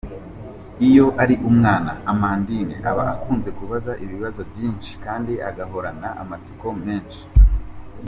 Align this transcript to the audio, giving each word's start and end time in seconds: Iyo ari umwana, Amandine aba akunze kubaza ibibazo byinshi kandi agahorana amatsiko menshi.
Iyo 0.87 1.05
ari 1.21 1.35
umwana, 1.49 1.91
Amandine 2.11 2.75
aba 2.89 3.03
akunze 3.13 3.49
kubaza 3.57 3.91
ibibazo 4.03 4.41
byinshi 4.51 4.91
kandi 5.05 5.33
agahorana 5.49 6.07
amatsiko 6.21 6.67
menshi. 6.85 7.21